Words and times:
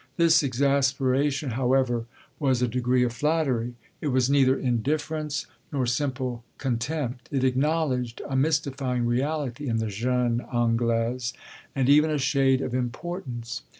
This 0.17 0.41
exasperation, 0.43 1.51
however, 1.51 2.07
was 2.39 2.59
a 2.63 2.67
degree 2.67 3.03
of 3.03 3.13
flattery; 3.13 3.75
it 4.01 4.07
was 4.07 4.31
neither 4.31 4.57
indifference 4.57 5.45
nor 5.71 5.85
simple 5.85 6.43
contempt; 6.57 7.29
it 7.31 7.43
acknowledged 7.43 8.19
a 8.27 8.35
mystifying 8.35 9.05
reality 9.05 9.67
in 9.69 9.77
the 9.77 9.89
jeune 9.89 10.41
Anglaise 10.51 11.33
and 11.75 11.87
even 11.87 12.09
a 12.09 12.17
shade 12.17 12.61
of 12.61 12.73
importance. 12.73 13.61